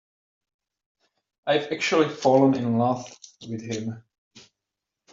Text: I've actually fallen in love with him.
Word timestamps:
I've 1.45 1.71
actually 1.71 2.09
fallen 2.09 2.55
in 2.55 2.79
love 2.79 3.07
with 3.47 3.61
him. 3.61 4.03